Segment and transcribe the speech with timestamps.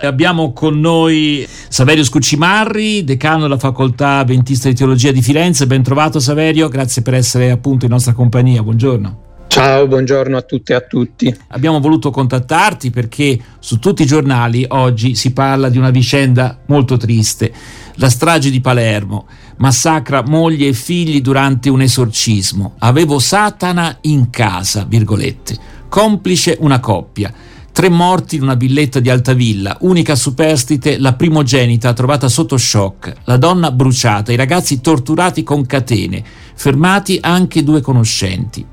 [0.00, 5.66] Abbiamo con noi Saverio Scuccimarri, decano della facoltà Ventista di Teologia di Firenze.
[5.66, 8.62] Ben trovato Saverio, grazie per essere appunto in nostra compagnia.
[8.62, 9.22] Buongiorno.
[9.48, 11.36] Ciao, buongiorno a tutte e a tutti.
[11.48, 16.96] Abbiamo voluto contattarti perché su tutti i giornali oggi si parla di una vicenda molto
[16.96, 17.52] triste,
[17.94, 19.26] la strage di Palermo.
[19.56, 22.74] Massacra moglie e figli durante un esorcismo.
[22.78, 25.58] Avevo Satana in casa, virgolette.
[25.88, 27.34] Complice una coppia.
[27.78, 33.36] Tre morti in una villetta di Altavilla, unica superstite, la primogenita trovata sotto shock, la
[33.36, 36.24] donna bruciata, i ragazzi torturati con catene,
[36.56, 38.66] fermati anche due conoscenti.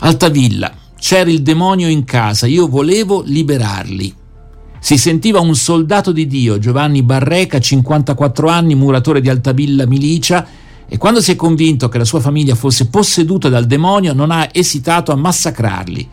[0.00, 4.14] Altavilla, c'era il demonio in casa, io volevo liberarli.
[4.78, 10.46] Si sentiva un soldato di Dio, Giovanni Barreca, 54 anni, muratore di Altavilla Milicia,
[10.86, 14.50] e quando si è convinto che la sua famiglia fosse posseduta dal demonio non ha
[14.52, 16.08] esitato a massacrarli.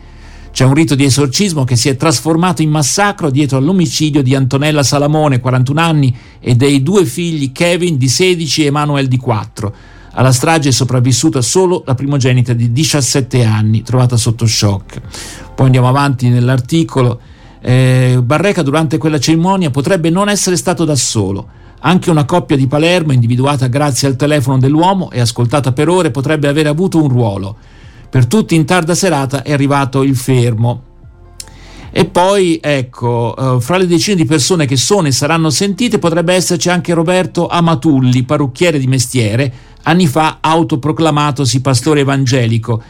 [0.52, 4.82] C'è un rito di esorcismo che si è trasformato in massacro dietro all'omicidio di Antonella
[4.82, 9.74] Salamone, 41 anni, e dei due figli Kevin di 16 e Emanuel di 4.
[10.12, 15.00] Alla strage è sopravvissuta solo la primogenita di 17 anni, trovata sotto shock.
[15.54, 17.20] Poi andiamo avanti nell'articolo.
[17.60, 21.46] Eh, Barreca durante quella cerimonia potrebbe non essere stato da solo.
[21.82, 26.48] Anche una coppia di Palermo, individuata grazie al telefono dell'uomo e ascoltata per ore, potrebbe
[26.48, 27.56] aver avuto un ruolo.
[28.10, 30.82] Per tutti in tarda serata è arrivato il fermo.
[31.92, 36.34] E poi, ecco, uh, fra le decine di persone che sono e saranno sentite potrebbe
[36.34, 42.82] esserci anche Roberto Amatulli, parrucchiere di mestiere, anni fa autoproclamatosi pastore evangelico.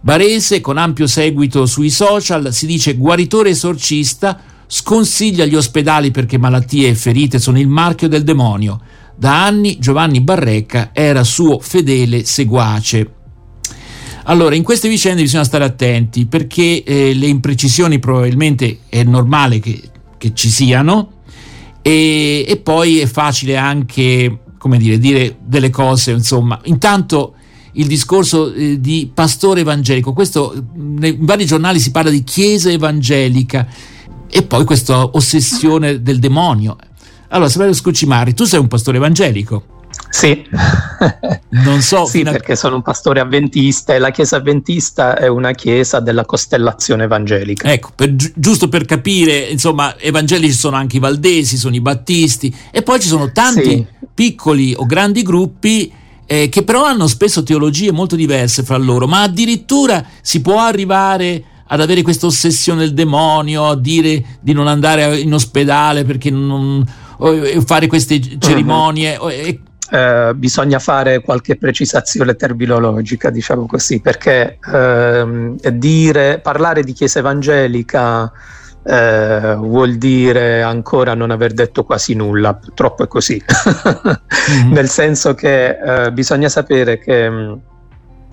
[0.00, 6.88] Barese, con ampio seguito sui social, si dice guaritore esorcista, sconsiglia gli ospedali perché malattie
[6.88, 8.80] e ferite sono il marchio del demonio.
[9.14, 13.20] Da anni Giovanni Barrecca era suo fedele seguace.
[14.24, 19.80] Allora, in queste vicende bisogna stare attenti perché eh, le imprecisioni probabilmente è normale che,
[20.16, 21.20] che ci siano
[21.82, 26.60] e, e, poi è facile anche, come dire, dire delle cose, insomma.
[26.64, 27.34] Intanto
[27.72, 33.66] il discorso eh, di pastore evangelico, questo nei vari giornali si parla di chiesa evangelica
[34.30, 36.76] e poi questa ossessione del demonio.
[37.28, 39.71] Allora, Saverio Scucimari, tu sei un pastore evangelico.
[40.12, 40.44] Sì,
[41.64, 42.04] non so.
[42.04, 47.04] sì, perché sono un pastore avventista e la chiesa avventista è una chiesa della costellazione
[47.04, 47.72] evangelica.
[47.72, 52.82] Ecco, per, giusto per capire, insomma, evangelici sono anche i valdesi, sono i battisti e
[52.82, 53.86] poi ci sono tanti sì.
[54.14, 55.90] piccoli o grandi gruppi
[56.26, 61.42] eh, che però hanno spesso teologie molto diverse fra loro, ma addirittura si può arrivare
[61.68, 66.86] ad avere questa ossessione del demonio, a dire di non andare in ospedale perché non,
[67.64, 69.16] fare queste cerimonie.
[69.16, 77.18] Uh-huh eh, bisogna fare qualche precisazione terminologica, diciamo così, perché ehm, dire, parlare di Chiesa
[77.18, 78.32] evangelica
[78.84, 83.42] eh, vuol dire ancora non aver detto quasi nulla, purtroppo è così,
[84.50, 84.72] mm-hmm.
[84.72, 87.52] nel senso che eh, bisogna sapere che mm,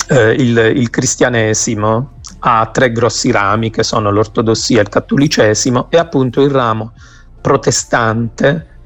[0.08, 6.42] eh, il, il, cristianesimo ha tre grossi rami che sono l'ortodossia, il cattolicesimo e appunto
[6.42, 6.94] il ramo
[7.42, 8.79] protestante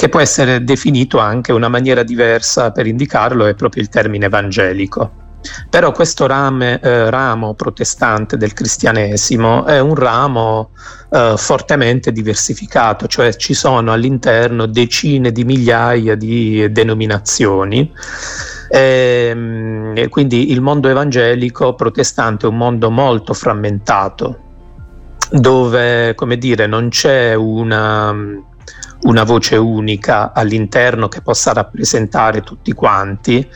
[0.00, 5.10] che può essere definito anche una maniera diversa per indicarlo, è proprio il termine evangelico.
[5.68, 10.70] Però questo rame, eh, ramo protestante del cristianesimo è un ramo
[11.10, 17.92] eh, fortemente diversificato, cioè ci sono all'interno decine di migliaia di denominazioni.
[18.70, 24.38] E, ehm, e quindi il mondo evangelico protestante è un mondo molto frammentato,
[25.30, 28.48] dove come dire, non c'è una
[29.02, 33.46] una voce unica all'interno che possa rappresentare tutti quanti,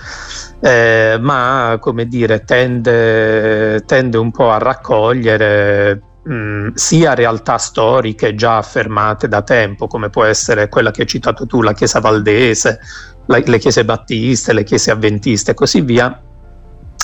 [0.60, 8.56] eh, ma come dire, tende, tende, un po' a raccogliere mh, sia realtà storiche già
[8.56, 12.80] affermate da tempo, come può essere quella che hai citato tu, la Chiesa Valdese,
[13.26, 16.18] la, le Chiese Battiste, le Chiese Avventiste e così via,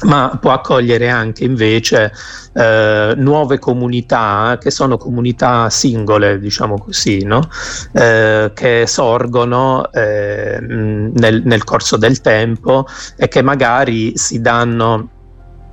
[0.03, 2.13] ma può accogliere anche invece
[2.55, 7.49] eh, nuove comunità che sono comunità singole, diciamo così, no?
[7.93, 12.87] eh, che sorgono eh, nel, nel, corso del tempo
[13.17, 15.11] e che magari si danno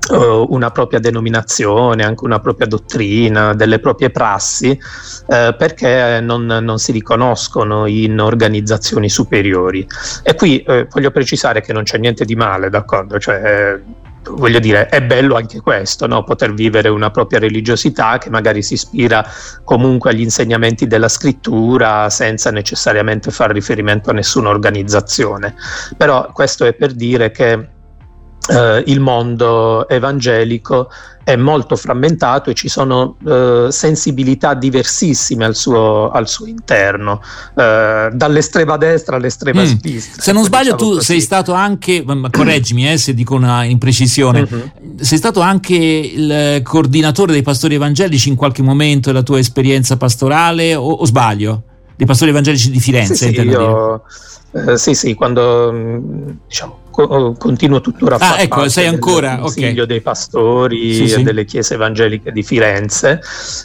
[0.10, 6.78] uh, una propria denominazione, anche una propria dottrina, delle proprie prassi, eh, perché non, non,
[6.78, 9.88] si riconoscono in organizzazioni superiori.
[10.24, 13.20] E qui eh, voglio precisare che non c'è niente di male, d'accordo?
[13.20, 13.80] Cioè,
[14.32, 16.24] voglio dire, è bello anche questo, no?
[16.24, 19.26] poter vivere una propria religiosità che magari si ispira
[19.64, 25.56] comunque agli insegnamenti della scrittura senza necessariamente fare riferimento a nessuna organizzazione.
[25.96, 27.76] Però questo è per dire che
[28.50, 30.90] eh, il mondo evangelico
[31.28, 37.22] è molto frammentato e ci sono eh, sensibilità diversissime al suo, al suo interno,
[37.54, 39.66] eh, dall'estrema destra all'estrema mm.
[39.66, 40.22] sinistra.
[40.22, 41.06] Se non ecco, sbaglio, diciamo tu così.
[41.06, 44.98] sei stato anche, correggimi eh, se dico una imprecisione, mm-hmm.
[45.02, 50.76] sei stato anche il coordinatore dei pastori evangelici in qualche momento della tua esperienza pastorale
[50.76, 51.64] o, o sbaglio?
[51.98, 54.04] Dei pastori evangelici di Firenze, sì, sì, io,
[54.66, 55.72] eh, sì, sì, quando
[56.48, 59.86] diciamo continuo tuttora a ah, fare ecco, sei ancora Consiglio okay.
[59.86, 61.22] dei Pastori sì, sì.
[61.22, 63.22] delle Chiese Evangeliche di Firenze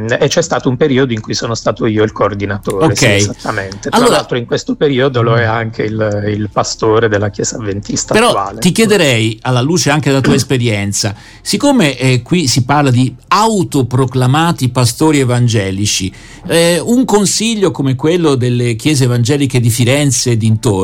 [0.06, 3.20] e c'è stato un periodo in cui sono stato io il coordinatore, okay.
[3.20, 3.88] sì, esattamente.
[3.88, 8.12] Tra allora, l'altro in questo periodo lo è anche il, il pastore della Chiesa Adventista
[8.12, 8.60] però attuale.
[8.60, 14.68] ti chiederei, alla luce anche della tua esperienza, siccome eh, qui si parla di autoproclamati
[14.68, 16.12] pastori evangelici,
[16.48, 20.81] eh, un consiglio come quello delle Chiese Evangeliche di Firenze e dintorni,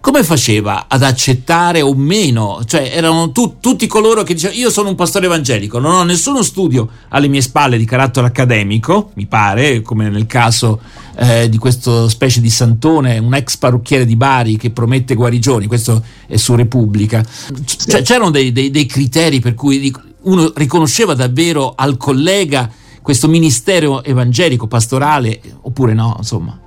[0.00, 2.62] come faceva ad accettare o meno?
[2.64, 6.42] Cioè erano tu, tutti coloro che dicevano io sono un pastore evangelico, non ho nessuno
[6.42, 10.80] studio alle mie spalle di carattere accademico, mi pare, come nel caso
[11.16, 16.02] eh, di questo specie di santone, un ex parrucchiere di Bari che promette guarigioni, questo
[16.26, 17.24] è su Repubblica.
[17.64, 19.92] Cioè, c'erano dei, dei, dei criteri per cui
[20.22, 22.70] uno riconosceva davvero al collega
[23.02, 26.61] questo ministero evangelico, pastorale, oppure no, insomma.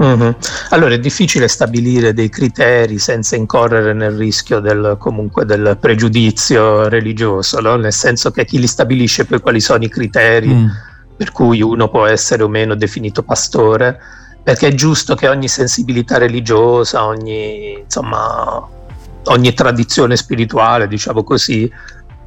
[0.00, 0.30] Mm-hmm.
[0.70, 7.60] Allora è difficile stabilire dei criteri senza incorrere nel rischio del, comunque del pregiudizio religioso,
[7.60, 7.76] no?
[7.76, 10.66] nel senso che chi li stabilisce poi quali sono i criteri mm.
[11.16, 13.98] per cui uno può essere o meno definito pastore,
[14.42, 18.66] perché è giusto che ogni sensibilità religiosa, ogni, insomma,
[19.24, 21.70] ogni tradizione spirituale, diciamo così,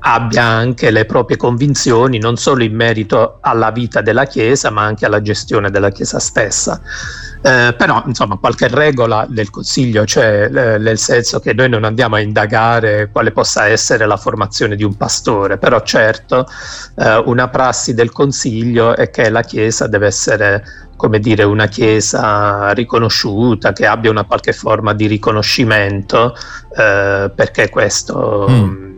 [0.03, 5.05] abbia anche le proprie convinzioni non solo in merito alla vita della Chiesa ma anche
[5.05, 6.81] alla gestione della Chiesa stessa.
[7.43, 12.15] Eh, però insomma qualche regola del Consiglio c'è, eh, nel senso che noi non andiamo
[12.15, 16.45] a indagare quale possa essere la formazione di un pastore, però certo
[16.97, 20.63] eh, una prassi del Consiglio è che la Chiesa deve essere
[20.95, 26.35] come dire una chiesa riconosciuta, che abbia una qualche forma di riconoscimento,
[26.77, 28.45] eh, perché questo...
[28.47, 28.91] Mm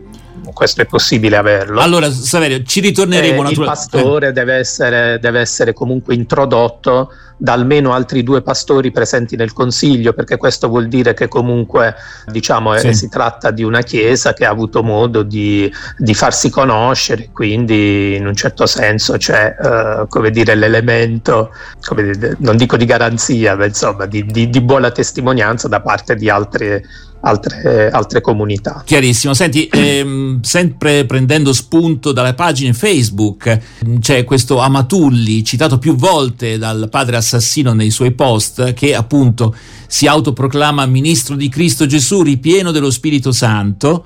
[0.52, 1.80] questo è possibile averlo.
[1.80, 3.46] Allora, Saverio, ci ritorneremo.
[3.46, 9.36] Eh, il pastore deve, essere, deve essere comunque introdotto da almeno altri due pastori presenti
[9.36, 11.94] nel consiglio, perché questo vuol dire che comunque
[12.26, 12.88] diciamo, sì.
[12.88, 18.16] eh, si tratta di una chiesa che ha avuto modo di, di farsi conoscere, quindi
[18.16, 21.50] in un certo senso c'è eh, come dire, l'elemento,
[21.86, 26.14] come dire, non dico di garanzia, ma insomma di, di, di buona testimonianza da parte
[26.14, 26.84] di altre
[27.24, 28.82] altre, altre comunità.
[28.84, 33.58] Chiarissimo, senti, ehm, sempre prendendo spunto dalle pagine Facebook,
[33.98, 39.54] c'è questo Amatulli, citato più volte dal padre assassino nei suoi post, che appunto
[39.86, 44.04] si autoproclama ministro di Cristo Gesù, ripieno dello Spirito Santo.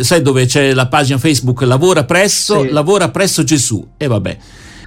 [0.00, 2.70] Sai dove c'è la pagina Facebook Lavora presso, sì.
[2.70, 3.86] lavora presso Gesù.
[3.96, 4.36] E vabbè.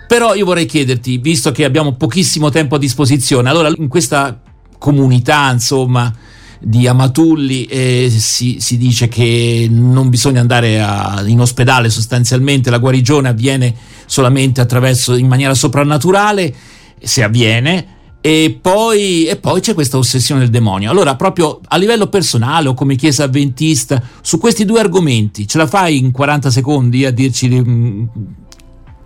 [0.06, 4.40] Però io vorrei chiederti, visto che abbiamo pochissimo tempo a disposizione, allora in questa
[4.78, 6.14] comunità, insomma,
[6.60, 12.78] di Amatulli e si, si, dice che non bisogna andare a, in ospedale sostanzialmente, la
[12.78, 13.74] guarigione avviene
[14.06, 16.54] solamente attraverso in maniera soprannaturale,
[17.02, 17.94] se avviene.
[18.22, 20.90] E poi, e poi c'è questa ossessione del demonio.
[20.90, 25.68] Allora, proprio a livello personale o come chiesa avventista, su questi due argomenti, ce la
[25.68, 28.06] fai in 40 secondi a dirci mm,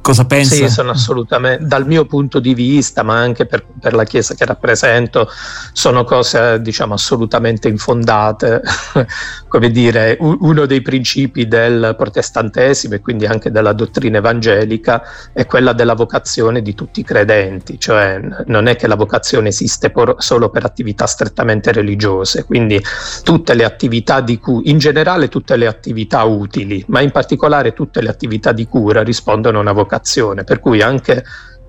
[0.01, 0.55] Cosa pensa?
[0.55, 4.45] Sì, sono assolutamente, dal mio punto di vista, ma anche per, per la Chiesa che
[4.45, 5.29] rappresento,
[5.73, 8.61] sono cose diciamo assolutamente infondate.
[9.47, 15.03] Come dire, uno dei principi del protestantesimo e quindi anche della dottrina evangelica
[15.33, 19.89] è quella della vocazione di tutti i credenti, cioè non è che la vocazione esiste
[19.89, 22.81] por, solo per attività strettamente religiose, quindi
[23.23, 28.01] tutte le attività di cui, in generale tutte le attività utili, ma in particolare tutte
[28.01, 31.23] le attività di cura rispondono a una vocazione vocazione, per cui anche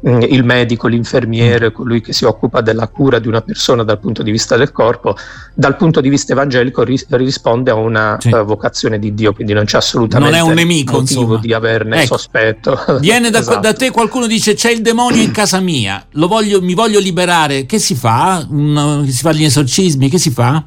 [0.06, 4.22] mm, il medico, l'infermiere, colui che si occupa della cura di una persona dal punto
[4.22, 5.16] di vista del corpo,
[5.54, 8.28] dal punto di vista evangelico ris- risponde a una sì.
[8.28, 11.40] uh, vocazione di Dio, quindi non c'è assolutamente non è un nemico, motivo insomma.
[11.40, 12.16] di averne ecco.
[12.18, 12.78] sospetto.
[13.00, 13.60] Viene da, esatto.
[13.60, 17.78] da, te qualcuno dice c'è il demonio in casa mia, voglio, mi voglio liberare, che
[17.78, 18.46] si fa?
[18.48, 20.62] Un, si fa gli esorcismi, che si fa?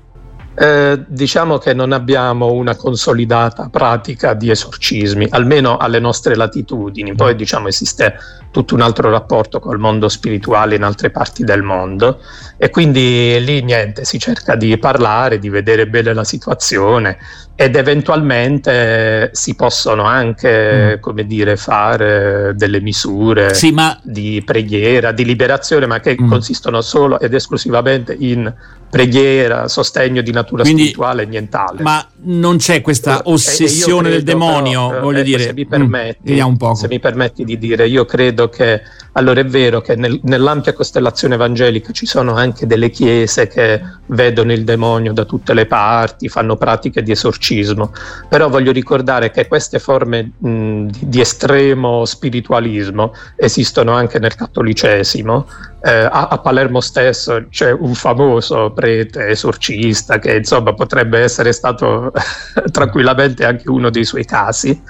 [0.56, 7.16] Eh, diciamo che non abbiamo una consolidata pratica di esorcismi, almeno alle nostre latitudini.
[7.16, 8.16] Poi diciamo esiste
[8.52, 12.20] tutto un altro rapporto col mondo spirituale in altre parti del mondo
[12.58, 17.18] e quindi lì niente, si cerca di parlare, di vedere bene la situazione
[17.56, 21.00] ed eventualmente si possono anche, mm.
[21.00, 24.00] come dire, fare delle misure sì, ma...
[24.04, 26.28] di preghiera, di liberazione, ma che mm.
[26.28, 28.52] consistono solo ed esclusivamente in
[28.90, 31.84] preghiera, sostegno di natura Quindi, spirituale e nient'altro.
[31.84, 35.44] Ma non c'è questa ossessione credo, del demonio, però, voglio eh, dire.
[35.44, 38.82] Se mi, permetti, mm, se mi permetti di dire, io credo che
[39.14, 44.52] allora è vero che nel, nell'ampia costellazione evangelica ci sono anche delle chiese che vedono
[44.52, 47.92] il demonio da tutte le parti, fanno pratiche di esorcismo,
[48.28, 55.46] però voglio ricordare che queste forme mh, di, di estremo spiritualismo esistono anche nel cattolicesimo
[55.86, 62.14] eh, a, a, Palermo stesso c'è un famoso prete esorcista che insomma potrebbe essere stato
[62.72, 64.82] tranquillamente anche uno dei suoi casi,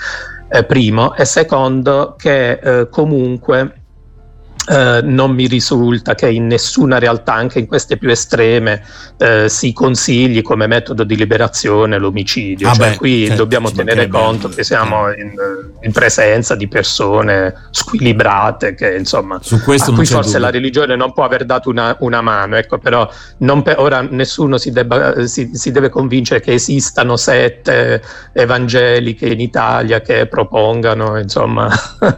[0.50, 3.83] eh, primo, e secondo che eh, comunque
[4.65, 8.82] Uh, non mi risulta che in nessuna realtà, anche in queste più estreme,
[9.17, 12.70] uh, si consigli come metodo di liberazione l'omicidio.
[12.70, 15.34] Ah cioè, beh, qui certo, dobbiamo tenere conto che siamo in,
[15.82, 20.46] in, presenza di persone squilibrate che insomma Su questo a cui forse dubbio.
[20.46, 22.55] la religione non può aver dato una, una mano.
[22.55, 23.10] Ecco, però
[23.63, 28.01] per, ora nessuno si, debba, si, si, deve convincere che esistano sette
[28.32, 31.70] evangeliche in Italia che propongano insomma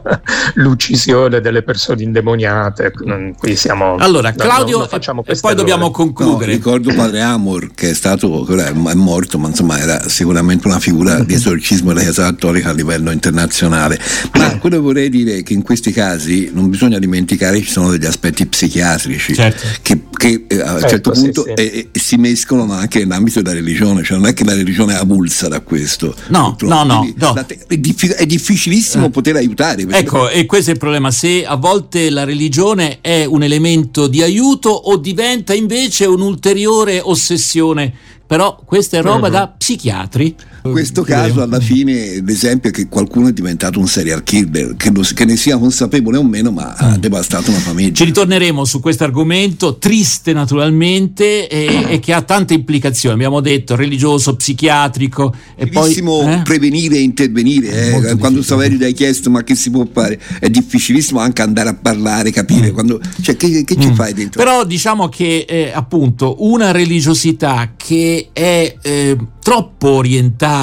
[0.55, 2.91] l'uccisione delle persone indemoniate demoniate.
[3.37, 3.95] Qui siamo.
[3.95, 6.51] Allora, Claudio, no, no, e poi dobbiamo concludere.
[6.51, 11.23] No, ricordo padre Amor, che è stato è morto, ma insomma era sicuramente una figura
[11.23, 13.99] di esorcismo della Chiesa Cattolica a livello internazionale.
[14.33, 17.71] Ma quello che vorrei dire è che in questi casi non bisogna dimenticare che ci
[17.71, 19.65] sono degli aspetti psichiatrici certo.
[19.81, 21.63] che, che eh, a un certo, certo punto sì, sì.
[21.63, 25.47] Eh, si mescolano anche nell'ambito della religione, cioè non è che la religione è avulsa
[25.47, 26.15] da questo.
[26.27, 27.45] No, no, no, no.
[27.67, 29.09] È, diffi- è, difficilissimo eh.
[29.09, 29.85] poter aiutare.
[29.89, 31.11] Ecco, e questo è il problema.
[31.11, 37.93] Se a volte la religione è un elemento di aiuto o diventa invece un'ulteriore ossessione
[38.25, 39.33] però questa è roba uh-huh.
[39.33, 40.35] da psichiatri.
[40.71, 45.01] Questo caso, alla fine, l'esempio è che qualcuno è diventato un serial killer, che, lo,
[45.13, 46.99] che ne sia consapevole o meno, ma ha mm.
[46.99, 47.93] devastato una famiglia.
[47.93, 53.15] Ci ritorneremo su questo argomento, triste naturalmente, e, e, che ha tante implicazioni.
[53.15, 55.33] Abbiamo detto religioso, psichiatrico.
[55.55, 56.41] È difficilissimo poi, eh?
[56.43, 58.09] prevenire e intervenire.
[58.09, 58.17] Eh?
[58.17, 62.31] Quando Saverio hai chiesto ma che si può fare, è difficilissimo anche andare a parlare,
[62.31, 62.71] capire.
[62.71, 62.73] Mm.
[62.73, 63.81] Quando, cioè, che, che mm.
[63.81, 64.41] ci fai dentro?
[64.41, 70.54] Però diciamo che eh, appunto una religiosità che è eh, troppo orientata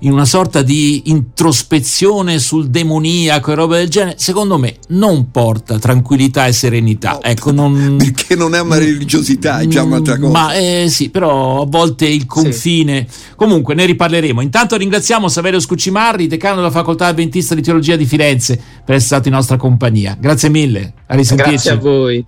[0.00, 5.78] in una sorta di introspezione sul demoniaco e roba del genere, secondo me non porta
[5.78, 7.12] tranquillità e serenità.
[7.12, 10.32] No, ecco, non, perché non è una religiosità, è già un'altra cosa.
[10.32, 13.06] Ma eh, sì, però a volte il confine.
[13.08, 13.34] Sì.
[13.36, 14.40] Comunque ne riparleremo.
[14.40, 19.28] Intanto ringraziamo Saverio Scuccimarri, decano della Facoltà Adventista di Teologia di Firenze, per essere stato
[19.28, 20.16] in nostra compagnia.
[20.18, 21.50] Grazie mille, a risentirci.
[21.50, 22.24] Grazie a voi.